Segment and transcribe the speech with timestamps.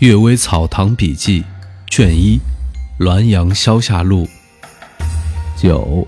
[0.06, 1.42] 《阅微草堂笔记》
[1.90, 2.38] 卷一，
[3.04, 4.28] 《滦阳消夏录》
[5.60, 6.06] 九。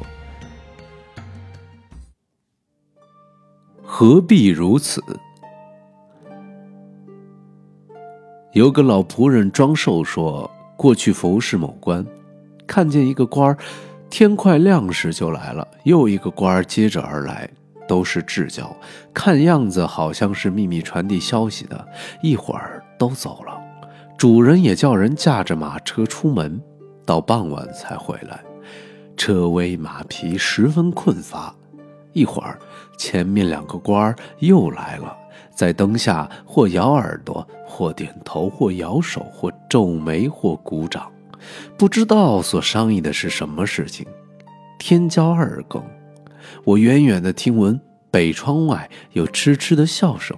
[3.82, 5.02] 何必如此？
[8.52, 12.06] 有个老仆人庄寿说，过去服侍某官，
[12.68, 13.58] 看见一个官儿，
[14.08, 17.50] 天快亮时就来了；又一个官儿接着而来，
[17.88, 18.72] 都是至交，
[19.12, 21.88] 看样子好像是秘密传递消息的，
[22.22, 23.59] 一会儿都走了。
[24.20, 26.60] 主人也叫人驾着马车出门，
[27.06, 28.38] 到傍晚才回来，
[29.16, 31.54] 车微马疲，十分困乏。
[32.12, 32.58] 一会儿，
[32.98, 35.16] 前面两个官儿又来了，
[35.54, 41.10] 在灯下或摇耳朵，或点头，或摇手，或皱眉，或鼓掌，
[41.78, 44.06] 不知道所商议的是什么事情。
[44.78, 45.82] 天交二更，
[46.64, 47.80] 我远远的听闻
[48.10, 50.36] 北窗外有痴痴的笑声，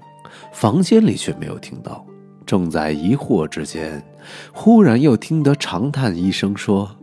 [0.52, 2.06] 房间里却没有听到。
[2.46, 4.04] 正在疑惑之间，
[4.52, 6.96] 忽然又听得长叹一声，说：“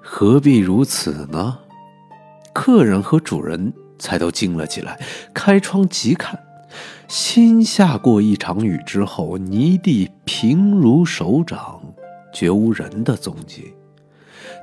[0.00, 1.58] 何必如此呢？”
[2.52, 4.98] 客人和主人才都惊了起来，
[5.34, 6.38] 开窗急看，
[7.08, 11.80] 新下过一场雨之后，泥地平如手掌，
[12.32, 13.74] 绝无人的踪迹。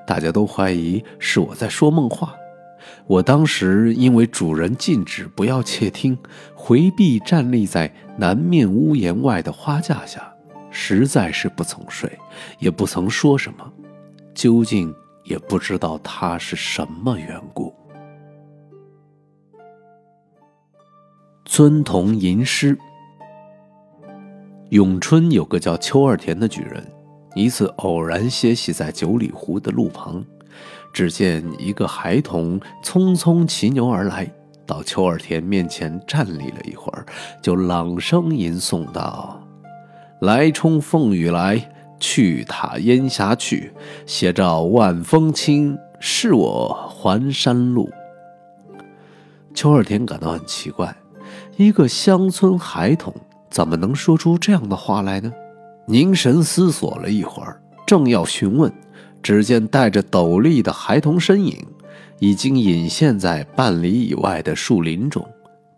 [0.08, 2.36] 大家都怀疑是我在说梦话。
[3.12, 6.18] 我当时因为主人禁止不要窃听，
[6.56, 10.34] 回避站立在南面屋檐外的花架下，
[10.70, 12.10] 实在是不曾睡，
[12.60, 13.70] 也不曾说什么，
[14.34, 14.96] 究竟
[15.26, 17.76] 也不知道他是什么缘故。
[21.44, 22.78] 尊童吟诗。
[24.70, 26.82] 永春有个叫邱二田的举人，
[27.36, 30.26] 一次偶然歇息在九里湖的路旁。
[30.94, 34.30] 只见一个孩童匆匆骑牛而来，
[34.66, 37.06] 到邱二田面前站立了一会儿，
[37.42, 39.42] 就朗声吟诵道
[40.22, 43.72] ：“来冲凤羽来，去踏烟霞去。
[44.06, 47.90] 斜照万峰青，是我还山路。”
[49.54, 50.96] 邱二田感到很奇怪，
[51.58, 53.14] 一个乡村孩童
[53.50, 55.32] 怎么能说出这样的话来呢？
[55.88, 58.72] 凝神思索了一会儿，正要询问。
[59.22, 61.66] 只见戴着斗笠的孩童身影，
[62.20, 65.28] 已经隐现在半里以外的树林中。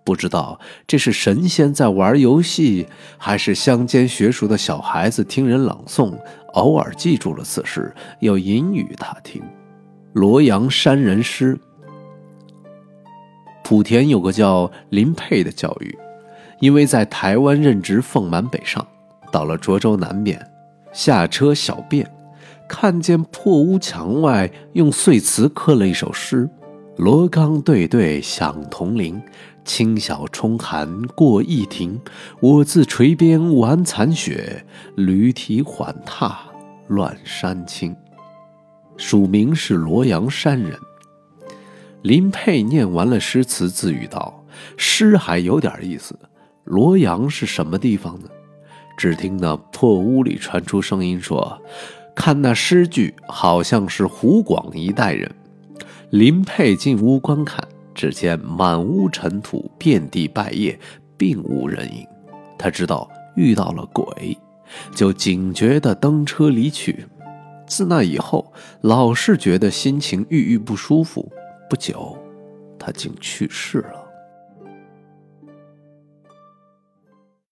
[0.05, 2.85] 不知道这是神仙在玩游戏，
[3.17, 6.13] 还是乡间学熟的小孩子听人朗诵，
[6.53, 9.41] 偶尔记住了此事，又吟与他听。
[10.11, 11.57] 罗阳山人诗。
[13.63, 15.97] 莆田有个叫林佩的教育，
[16.59, 18.85] 因为在台湾任职奉满北上，
[19.31, 20.37] 到了涿州南边，
[20.91, 22.05] 下车小便。
[22.75, 26.49] 看见破屋墙外用碎瓷刻了一首诗
[26.97, 29.21] ：“罗岗对对响铜铃，
[29.63, 32.01] 清晓冲寒过驿亭。
[32.39, 36.39] 我自垂鞭玩残雪，驴蹄缓踏
[36.87, 37.95] 乱山青。”
[38.97, 40.75] 署名是罗阳山人。
[42.01, 44.43] 林佩念完了诗词，自语道
[44.77, 46.17] ：“诗还有点意思。
[46.63, 48.27] 罗阳是什么地方呢？”
[48.97, 51.61] 只听那破屋里传出声音说。
[52.15, 55.29] 看那诗句，好像是湖广一带人。
[56.11, 60.79] 林佩进屋观看，只见满屋尘土，遍地败叶，
[61.17, 62.05] 并无人影。
[62.57, 64.37] 他知道遇到了鬼，
[64.95, 67.05] 就警觉地登车离去。
[67.65, 71.31] 自那以后，老是觉得心情郁郁不舒服。
[71.69, 72.15] 不久，
[72.77, 74.02] 他竟去世了。